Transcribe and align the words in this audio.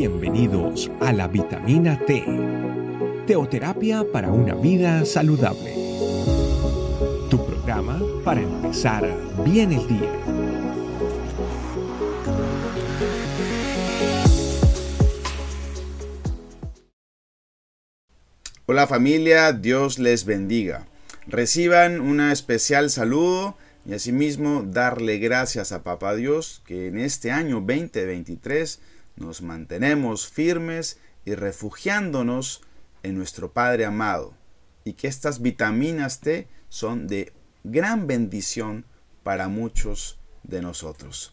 Bienvenidos 0.00 0.90
a 1.00 1.12
la 1.12 1.28
vitamina 1.28 2.00
T, 2.06 2.24
teoterapia 3.26 4.02
para 4.10 4.30
una 4.30 4.54
vida 4.54 5.04
saludable. 5.04 5.74
Tu 7.28 7.44
programa 7.44 8.00
para 8.24 8.40
empezar 8.40 9.06
bien 9.44 9.72
el 9.72 9.86
día. 9.86 10.10
Hola 18.64 18.86
familia, 18.86 19.52
Dios 19.52 19.98
les 19.98 20.24
bendiga. 20.24 20.86
Reciban 21.26 22.00
una 22.00 22.32
especial 22.32 22.88
saludo 22.88 23.54
y 23.84 23.92
asimismo 23.92 24.62
darle 24.66 25.18
gracias 25.18 25.72
a 25.72 25.82
Papá 25.82 26.14
Dios 26.14 26.62
que 26.64 26.86
en 26.86 26.96
este 26.96 27.32
año 27.32 27.56
2023 27.56 28.80
nos 29.20 29.42
mantenemos 29.42 30.26
firmes 30.26 30.98
y 31.24 31.34
refugiándonos 31.34 32.62
en 33.02 33.16
nuestro 33.16 33.52
Padre 33.52 33.84
amado 33.84 34.34
y 34.84 34.94
que 34.94 35.08
estas 35.08 35.42
vitaminas 35.42 36.20
T 36.20 36.48
son 36.68 37.06
de 37.06 37.32
gran 37.62 38.06
bendición 38.06 38.84
para 39.22 39.48
muchos 39.48 40.18
de 40.42 40.62
nosotros. 40.62 41.32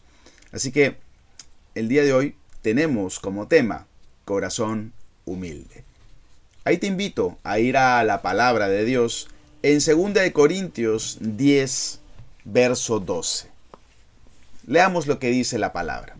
Así 0.52 0.70
que 0.70 0.98
el 1.74 1.88
día 1.88 2.04
de 2.04 2.12
hoy 2.12 2.36
tenemos 2.62 3.18
como 3.18 3.48
tema 3.48 3.86
corazón 4.24 4.92
humilde. 5.24 5.84
Ahí 6.64 6.76
te 6.76 6.86
invito 6.86 7.38
a 7.44 7.58
ir 7.58 7.78
a 7.78 8.04
la 8.04 8.20
palabra 8.20 8.68
de 8.68 8.84
Dios 8.84 9.28
en 9.62 9.78
2 9.78 10.30
Corintios 10.32 11.18
10, 11.20 12.00
verso 12.44 13.00
12. 13.00 13.48
Leamos 14.66 15.06
lo 15.06 15.18
que 15.18 15.30
dice 15.30 15.58
la 15.58 15.72
palabra 15.72 16.17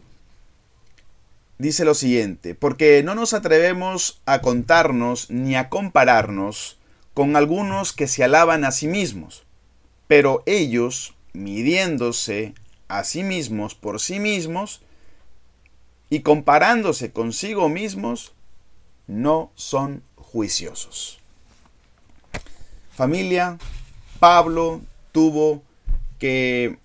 dice 1.59 1.85
lo 1.85 1.95
siguiente, 1.95 2.55
porque 2.55 3.03
no 3.03 3.14
nos 3.14 3.34
atrevemos 3.34 4.23
a 4.27 4.41
contarnos 4.41 5.31
ni 5.31 5.56
a 5.56 5.69
compararnos 5.69 6.78
con 7.15 7.37
algunos 7.37 7.92
que 7.92 8.06
se 8.06 8.23
alaban 8.23 8.65
a 8.65 8.70
sí 8.70 8.87
mismos, 8.87 9.45
pero 10.06 10.42
ellos, 10.47 11.15
midiéndose 11.33 12.55
a 12.87 13.05
sí 13.05 13.23
mismos 13.23 13.75
por 13.75 14.00
sí 14.00 14.20
mismos 14.20 14.83
y 16.11 16.20
comparándose 16.20 17.12
consigo 17.12 17.69
mismos, 17.69 18.33
no 19.06 19.50
son 19.55 20.03
juiciosos. 20.17 21.19
Familia, 22.93 23.59
Pablo 24.19 24.81
tuvo 25.12 25.62
que 26.19 26.78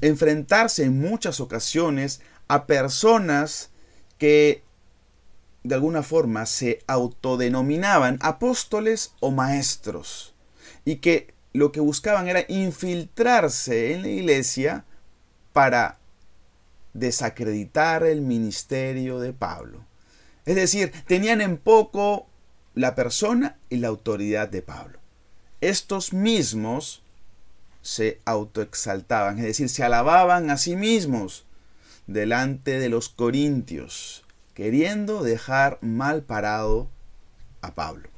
enfrentarse 0.00 0.84
en 0.84 1.00
muchas 1.00 1.40
ocasiones 1.40 2.20
a 2.48 2.66
personas 2.66 3.70
que 4.20 4.62
de 5.64 5.74
alguna 5.74 6.02
forma 6.02 6.44
se 6.44 6.84
autodenominaban 6.86 8.18
apóstoles 8.20 9.14
o 9.18 9.30
maestros 9.30 10.34
y 10.84 10.96
que 10.96 11.32
lo 11.54 11.72
que 11.72 11.80
buscaban 11.80 12.28
era 12.28 12.44
infiltrarse 12.48 13.94
en 13.94 14.02
la 14.02 14.08
iglesia 14.08 14.84
para 15.54 15.98
desacreditar 16.92 18.04
el 18.04 18.20
ministerio 18.20 19.20
de 19.20 19.32
Pablo. 19.32 19.86
Es 20.44 20.54
decir, 20.54 20.92
tenían 21.06 21.40
en 21.40 21.56
poco 21.56 22.26
la 22.74 22.94
persona 22.94 23.56
y 23.70 23.78
la 23.78 23.88
autoridad 23.88 24.50
de 24.50 24.60
Pablo. 24.60 24.98
Estos 25.62 26.12
mismos 26.12 27.02
se 27.80 28.20
autoexaltaban, 28.26 29.38
es 29.38 29.44
decir, 29.44 29.70
se 29.70 29.82
alababan 29.82 30.50
a 30.50 30.58
sí 30.58 30.76
mismos 30.76 31.46
delante 32.10 32.80
de 32.80 32.88
los 32.88 33.08
corintios, 33.08 34.24
queriendo 34.54 35.22
dejar 35.22 35.78
mal 35.80 36.22
parado 36.22 36.88
a 37.62 37.74
Pablo. 37.74 38.08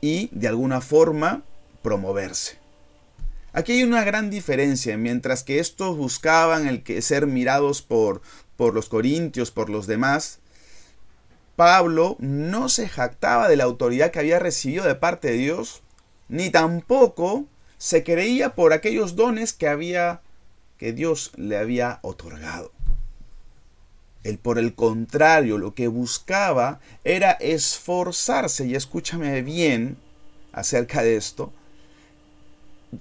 Y 0.00 0.28
de 0.32 0.48
alguna 0.48 0.80
forma 0.80 1.44
promoverse. 1.82 2.58
Aquí 3.52 3.72
hay 3.72 3.84
una 3.84 4.02
gran 4.02 4.28
diferencia, 4.28 4.96
mientras 4.96 5.44
que 5.44 5.60
estos 5.60 5.96
buscaban 5.96 6.66
el 6.66 6.82
que 6.82 7.00
ser 7.00 7.28
mirados 7.28 7.80
por, 7.80 8.22
por 8.56 8.74
los 8.74 8.88
corintios, 8.88 9.52
por 9.52 9.70
los 9.70 9.86
demás, 9.86 10.40
Pablo 11.54 12.16
no 12.18 12.68
se 12.68 12.88
jactaba 12.88 13.48
de 13.48 13.56
la 13.56 13.64
autoridad 13.64 14.10
que 14.10 14.18
había 14.18 14.40
recibido 14.40 14.84
de 14.84 14.96
parte 14.96 15.30
de 15.30 15.36
Dios, 15.36 15.82
ni 16.28 16.50
tampoco 16.50 17.44
se 17.78 18.02
creía 18.02 18.54
por 18.56 18.72
aquellos 18.72 19.14
dones 19.14 19.52
que 19.52 19.68
había 19.68 20.21
que 20.82 20.92
Dios 20.92 21.30
le 21.36 21.58
había 21.58 22.00
otorgado. 22.02 22.72
Él, 24.24 24.36
por 24.38 24.58
el 24.58 24.74
contrario, 24.74 25.56
lo 25.56 25.76
que 25.76 25.86
buscaba 25.86 26.80
era 27.04 27.30
esforzarse, 27.30 28.66
y 28.66 28.74
escúchame 28.74 29.42
bien 29.42 29.96
acerca 30.52 31.04
de 31.04 31.14
esto, 31.14 31.52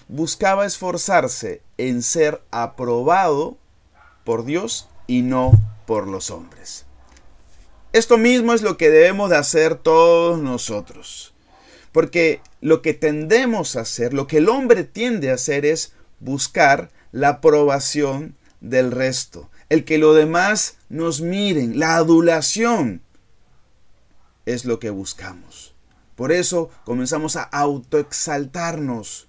buscaba 0.07 0.67
esforzarse 0.67 1.63
en 1.79 2.03
ser 2.03 2.43
aprobado 2.51 3.57
por 4.25 4.45
Dios 4.45 4.87
y 5.07 5.23
no 5.23 5.51
por 5.87 6.07
los 6.07 6.29
hombres. 6.29 6.85
Esto 7.93 8.19
mismo 8.19 8.53
es 8.53 8.61
lo 8.61 8.77
que 8.77 8.91
debemos 8.91 9.31
de 9.31 9.37
hacer 9.37 9.73
todos 9.73 10.39
nosotros. 10.39 11.33
Porque 11.91 12.41
lo 12.61 12.83
que 12.83 12.93
tendemos 12.93 13.75
a 13.75 13.81
hacer, 13.81 14.13
lo 14.13 14.27
que 14.27 14.37
el 14.37 14.49
hombre 14.49 14.83
tiende 14.83 15.31
a 15.31 15.33
hacer 15.33 15.65
es 15.65 15.93
buscar 16.19 16.91
la 17.11 17.29
aprobación 17.29 18.35
del 18.59 18.91
resto, 18.91 19.49
el 19.69 19.85
que 19.85 19.97
los 19.97 20.15
demás 20.15 20.77
nos 20.89 21.21
miren, 21.21 21.79
la 21.79 21.95
adulación 21.95 23.01
es 24.45 24.65
lo 24.65 24.79
que 24.79 24.89
buscamos. 24.89 25.73
Por 26.15 26.31
eso 26.31 26.69
comenzamos 26.83 27.35
a 27.35 27.43
autoexaltarnos. 27.43 29.27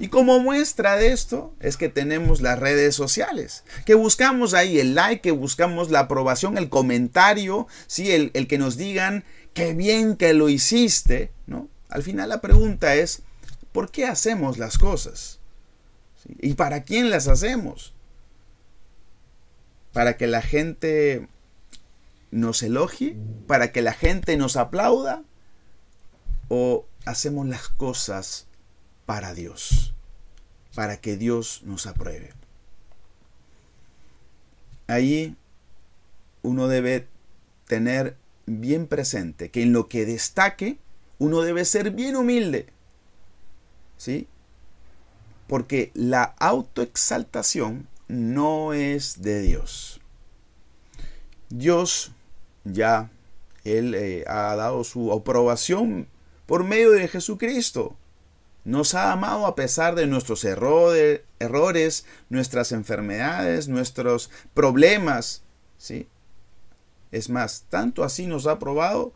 Y 0.00 0.08
como 0.08 0.38
muestra 0.38 0.96
de 0.96 1.12
esto 1.12 1.54
es 1.58 1.76
que 1.76 1.88
tenemos 1.88 2.40
las 2.40 2.58
redes 2.58 2.94
sociales, 2.94 3.64
que 3.84 3.94
buscamos 3.94 4.54
ahí 4.54 4.78
el 4.78 4.94
like, 4.94 5.22
que 5.22 5.32
buscamos 5.32 5.90
la 5.90 6.00
aprobación, 6.00 6.56
el 6.56 6.68
comentario, 6.68 7.66
¿sí? 7.86 8.12
el, 8.12 8.30
el 8.34 8.46
que 8.46 8.58
nos 8.58 8.76
digan 8.76 9.24
qué 9.54 9.74
bien 9.74 10.16
que 10.16 10.34
lo 10.34 10.48
hiciste. 10.48 11.32
¿no? 11.46 11.68
Al 11.88 12.02
final 12.02 12.28
la 12.28 12.40
pregunta 12.40 12.94
es, 12.94 13.22
¿por 13.72 13.90
qué 13.90 14.06
hacemos 14.06 14.58
las 14.58 14.78
cosas? 14.78 15.37
¿Y 16.26 16.54
para 16.54 16.82
quién 16.82 17.10
las 17.10 17.28
hacemos? 17.28 17.94
¿Para 19.92 20.16
que 20.16 20.26
la 20.26 20.42
gente 20.42 21.28
nos 22.30 22.62
elogie? 22.62 23.16
¿Para 23.46 23.72
que 23.72 23.82
la 23.82 23.92
gente 23.92 24.36
nos 24.36 24.56
aplauda? 24.56 25.22
¿O 26.48 26.86
hacemos 27.04 27.46
las 27.46 27.68
cosas 27.68 28.46
para 29.06 29.34
Dios? 29.34 29.94
Para 30.74 31.00
que 31.00 31.16
Dios 31.16 31.62
nos 31.64 31.86
apruebe. 31.86 32.32
Ahí 34.86 35.36
uno 36.42 36.68
debe 36.68 37.06
tener 37.66 38.16
bien 38.46 38.86
presente 38.86 39.50
que 39.50 39.62
en 39.62 39.72
lo 39.72 39.88
que 39.88 40.06
destaque, 40.06 40.78
uno 41.18 41.42
debe 41.42 41.64
ser 41.64 41.90
bien 41.90 42.16
humilde. 42.16 42.66
¿Sí? 43.96 44.28
Porque 45.48 45.90
la 45.94 46.22
autoexaltación 46.38 47.88
no 48.06 48.72
es 48.72 49.22
de 49.22 49.40
Dios. 49.40 50.00
Dios 51.48 52.12
ya, 52.64 53.10
Él 53.64 53.94
eh, 53.94 54.24
ha 54.28 54.54
dado 54.54 54.84
su 54.84 55.12
aprobación 55.12 56.06
por 56.46 56.64
medio 56.64 56.90
de 56.90 57.08
Jesucristo. 57.08 57.96
Nos 58.64 58.94
ha 58.94 59.12
amado 59.12 59.46
a 59.46 59.54
pesar 59.54 59.94
de 59.94 60.06
nuestros 60.06 60.44
errores, 60.44 62.04
nuestras 62.28 62.72
enfermedades, 62.72 63.68
nuestros 63.68 64.30
problemas. 64.52 65.42
¿sí? 65.78 66.06
Es 67.10 67.30
más, 67.30 67.64
tanto 67.70 68.04
así 68.04 68.26
nos 68.26 68.46
ha 68.46 68.52
aprobado 68.52 69.14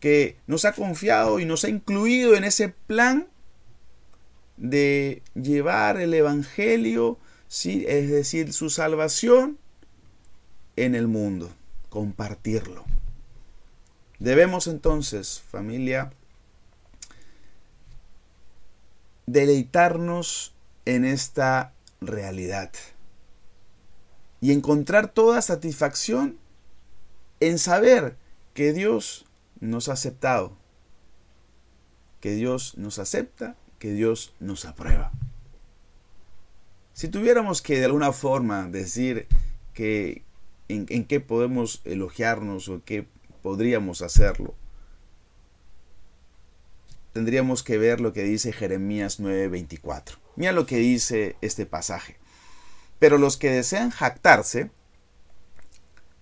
que 0.00 0.36
nos 0.46 0.64
ha 0.64 0.72
confiado 0.72 1.40
y 1.40 1.46
nos 1.46 1.64
ha 1.64 1.68
incluido 1.68 2.34
en 2.34 2.44
ese 2.44 2.68
plan 2.68 3.28
de 4.60 5.22
llevar 5.34 5.98
el 5.98 6.12
Evangelio, 6.12 7.18
¿sí? 7.48 7.84
es 7.88 8.10
decir, 8.10 8.52
su 8.52 8.68
salvación 8.68 9.58
en 10.76 10.94
el 10.94 11.08
mundo, 11.08 11.50
compartirlo. 11.88 12.84
Debemos 14.18 14.66
entonces, 14.66 15.40
familia, 15.50 16.12
deleitarnos 19.24 20.54
en 20.84 21.06
esta 21.06 21.72
realidad 22.02 22.70
y 24.42 24.52
encontrar 24.52 25.08
toda 25.08 25.40
satisfacción 25.40 26.38
en 27.40 27.58
saber 27.58 28.16
que 28.52 28.74
Dios 28.74 29.24
nos 29.58 29.88
ha 29.88 29.94
aceptado, 29.94 30.52
que 32.20 32.32
Dios 32.32 32.76
nos 32.76 32.98
acepta 32.98 33.56
que 33.80 33.92
Dios 33.92 34.32
nos 34.38 34.64
aprueba. 34.64 35.10
Si 36.92 37.08
tuviéramos 37.08 37.62
que 37.62 37.80
de 37.80 37.86
alguna 37.86 38.12
forma 38.12 38.68
decir 38.68 39.26
que 39.74 40.22
en, 40.68 40.86
en 40.88 41.04
qué 41.04 41.18
podemos 41.18 41.80
elogiarnos 41.84 42.68
o 42.68 42.82
qué 42.84 43.08
podríamos 43.42 44.02
hacerlo. 44.02 44.54
Tendríamos 47.12 47.62
que 47.62 47.78
ver 47.78 48.00
lo 48.00 48.12
que 48.12 48.22
dice 48.22 48.52
Jeremías 48.52 49.18
9:24. 49.20 50.18
Mira 50.36 50.52
lo 50.52 50.66
que 50.66 50.76
dice 50.76 51.36
este 51.40 51.66
pasaje. 51.66 52.16
Pero 52.98 53.18
los 53.18 53.36
que 53.36 53.50
desean 53.50 53.90
jactarse, 53.90 54.70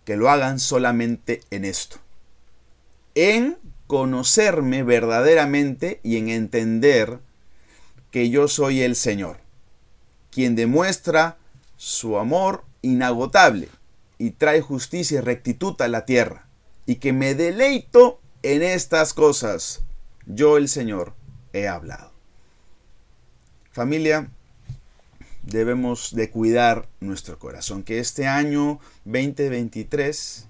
que 0.05 0.17
lo 0.17 0.31
hagan 0.31 0.59
solamente 0.59 1.43
en 1.51 1.65
esto. 1.65 1.99
En 3.15 3.59
conocerme 3.87 4.83
verdaderamente 4.83 6.01
y 6.03 6.17
en 6.17 6.29
entender 6.29 7.21
que 8.11 8.31
yo 8.31 8.49
soy 8.49 8.83
el 8.83 8.97
Señor, 8.97 9.39
quien 10.31 10.57
demuestra 10.57 11.39
su 11.77 12.19
amor 12.19 12.65
inagotable 12.83 13.69
y 14.19 14.31
trae 14.33 14.61
justicia 14.61 15.19
y 15.19 15.21
rectitud 15.21 15.81
a 15.81 15.89
la 15.89 16.05
tierra, 16.05 16.49
y 16.87 16.97
que 16.97 17.13
me 17.13 17.35
deleito 17.35 18.21
en 18.43 18.63
estas 18.63 19.15
cosas. 19.15 19.83
Yo 20.27 20.57
el 20.57 20.69
Señor 20.69 21.15
he 21.53 21.69
hablado. 21.69 22.13
Familia, 23.71 24.31
debemos 25.43 26.15
de 26.15 26.31
cuidar 26.31 26.89
nuestro 27.01 27.39
corazón, 27.39 27.83
que 27.83 28.01
este 28.01 28.27
año 28.27 28.81
2023 29.05 30.47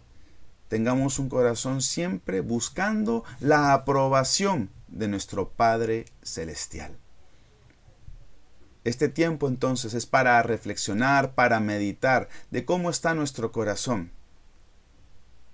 tengamos 0.68 1.18
un 1.18 1.28
corazón 1.28 1.82
siempre 1.82 2.40
buscando 2.40 3.24
la 3.40 3.72
aprobación 3.72 4.70
de 4.88 5.08
nuestro 5.08 5.50
Padre 5.50 6.06
Celestial. 6.22 6.96
Este 8.88 9.10
tiempo 9.10 9.48
entonces 9.48 9.92
es 9.92 10.06
para 10.06 10.42
reflexionar, 10.42 11.34
para 11.34 11.60
meditar 11.60 12.30
de 12.50 12.64
cómo 12.64 12.88
está 12.88 13.12
nuestro 13.12 13.52
corazón 13.52 14.12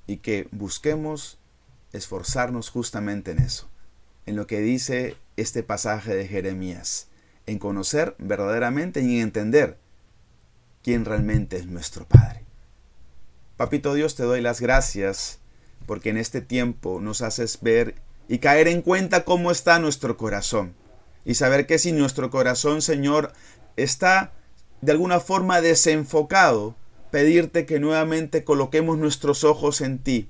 y 0.06 0.19
que 0.19 0.46
busquemos 0.52 1.40
esforzarnos 1.92 2.70
justamente 2.70 3.32
en 3.32 3.40
eso, 3.40 3.69
en 4.26 4.36
lo 4.36 4.46
que 4.46 4.60
dice 4.60 5.16
este 5.36 5.64
pasaje 5.64 6.14
de 6.14 6.28
Jeremías, 6.28 7.08
en 7.46 7.58
conocer 7.58 8.14
verdaderamente 8.19 9.00
y 9.00 9.16
en 9.16 9.22
entender 9.22 9.78
quién 10.84 11.04
realmente 11.04 11.56
es 11.56 11.66
nuestro 11.66 12.06
Padre. 12.06 12.44
Papito 13.56 13.94
Dios, 13.94 14.14
te 14.14 14.22
doy 14.22 14.42
las 14.42 14.60
gracias 14.60 15.40
porque 15.86 16.10
en 16.10 16.19
este 16.19 16.40
tiempo 16.40 17.00
nos 17.00 17.20
haces 17.20 17.58
ver 17.60 17.96
y 18.28 18.38
caer 18.38 18.69
en 18.69 18.81
cuenta 18.81 19.25
cómo 19.25 19.50
está 19.50 19.81
nuestro 19.81 20.16
corazón 20.16 20.76
y 21.25 21.35
saber 21.35 21.67
que 21.67 21.79
si 21.79 21.93
nuestro 21.93 22.31
corazón, 22.31 22.82
Señor, 22.82 23.32
está 23.76 24.32
de 24.81 24.93
alguna 24.93 25.21
forma 25.21 25.61
desenfocado, 25.61 26.75
pedirte 27.11 27.65
que 27.65 27.81
nuevamente 27.81 28.44
coloquemos 28.44 28.99
nuestros 28.99 29.44
ojos 29.44 29.81
en 29.81 29.99
ti, 29.99 30.29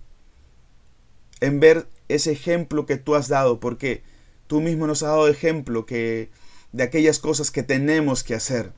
en 1.40 1.58
ver 1.60 1.88
ese 2.08 2.32
ejemplo 2.32 2.86
que 2.86 2.96
tú 2.96 3.14
has 3.14 3.28
dado, 3.28 3.58
porque 3.58 4.02
tú 4.46 4.60
mismo 4.60 4.86
nos 4.86 5.02
has 5.02 5.10
dado 5.10 5.28
ejemplo 5.28 5.86
que 5.86 6.30
de 6.72 6.82
aquellas 6.82 7.18
cosas 7.18 7.50
que 7.50 7.62
tenemos 7.62 8.22
que 8.22 8.34
hacer 8.34 8.72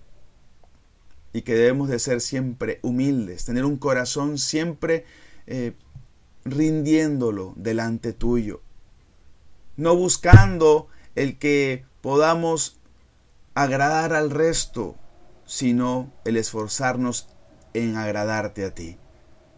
y 1.32 1.42
que 1.42 1.54
debemos 1.54 1.88
de 1.88 1.98
ser 1.98 2.20
siempre 2.20 2.78
humildes, 2.82 3.44
tener 3.44 3.64
un 3.64 3.76
corazón 3.76 4.38
siempre 4.38 5.04
eh, 5.46 5.72
rindiéndolo 6.44 7.52
delante 7.56 8.12
tuyo, 8.12 8.62
no 9.76 9.94
buscando 9.96 10.88
el 11.14 11.38
que 11.38 11.84
podamos 12.06 12.78
agradar 13.54 14.12
al 14.12 14.30
resto, 14.30 14.94
sino 15.44 16.12
el 16.24 16.36
esforzarnos 16.36 17.26
en 17.74 17.96
agradarte 17.96 18.64
a 18.64 18.72
ti. 18.72 18.96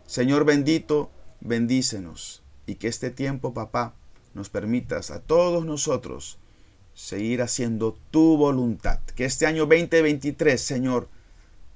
Señor 0.06 0.46
bendito, 0.46 1.10
bendícenos 1.40 2.42
y 2.64 2.76
que 2.76 2.88
este 2.88 3.10
tiempo, 3.10 3.52
papá, 3.52 3.96
nos 4.32 4.48
permitas 4.48 5.10
a 5.10 5.20
todos 5.20 5.66
nosotros 5.66 6.38
seguir 6.94 7.42
haciendo 7.42 7.98
tu 8.10 8.38
voluntad. 8.38 9.00
Que 9.14 9.26
este 9.26 9.44
año 9.44 9.66
2023, 9.66 10.58
Señor, 10.58 11.10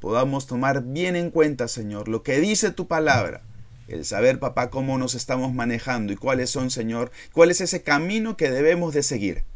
podamos 0.00 0.46
tomar 0.46 0.84
bien 0.84 1.16
en 1.16 1.30
cuenta, 1.30 1.68
Señor, 1.68 2.08
lo 2.08 2.22
que 2.22 2.40
dice 2.40 2.70
tu 2.70 2.86
palabra. 2.86 3.42
El 3.88 4.06
saber, 4.06 4.38
papá, 4.38 4.70
cómo 4.70 4.96
nos 4.96 5.14
estamos 5.14 5.52
manejando 5.52 6.14
y 6.14 6.16
cuáles 6.16 6.48
son, 6.48 6.70
Señor, 6.70 7.12
cuál 7.34 7.50
es 7.50 7.60
ese 7.60 7.82
camino 7.82 8.38
que 8.38 8.50
debemos 8.50 8.94
de 8.94 9.02
seguir. 9.02 9.51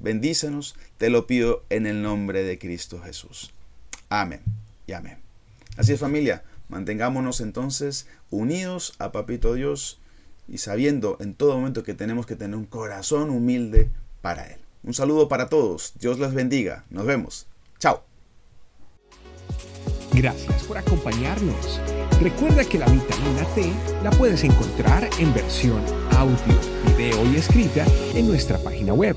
Bendícenos, 0.00 0.76
te 0.96 1.10
lo 1.10 1.26
pido 1.26 1.64
en 1.70 1.86
el 1.86 2.02
nombre 2.02 2.44
de 2.44 2.58
Cristo 2.58 3.00
Jesús. 3.02 3.52
Amén 4.08 4.40
y 4.86 4.92
amén. 4.92 5.18
Así 5.76 5.92
es 5.92 6.00
familia, 6.00 6.44
mantengámonos 6.68 7.40
entonces 7.40 8.06
unidos 8.30 8.94
a 8.98 9.12
Papito 9.12 9.54
Dios 9.54 10.00
y 10.46 10.58
sabiendo 10.58 11.16
en 11.20 11.34
todo 11.34 11.56
momento 11.56 11.82
que 11.82 11.94
tenemos 11.94 12.26
que 12.26 12.36
tener 12.36 12.56
un 12.56 12.64
corazón 12.64 13.30
humilde 13.30 13.90
para 14.22 14.46
Él. 14.46 14.58
Un 14.84 14.94
saludo 14.94 15.28
para 15.28 15.48
todos, 15.48 15.94
Dios 16.00 16.18
les 16.18 16.32
bendiga, 16.32 16.84
nos 16.90 17.04
vemos, 17.04 17.46
chao. 17.78 18.04
Gracias 20.12 20.64
por 20.64 20.78
acompañarnos. 20.78 21.80
Recuerda 22.20 22.64
que 22.64 22.78
la 22.78 22.86
vitamina 22.86 23.44
T 23.54 23.72
la 24.02 24.10
puedes 24.10 24.42
encontrar 24.42 25.08
en 25.18 25.32
versión 25.34 25.82
audio, 26.16 26.36
video 26.96 27.32
y 27.32 27.36
escrita 27.36 27.84
en 28.14 28.26
nuestra 28.26 28.58
página 28.58 28.94
web 28.94 29.16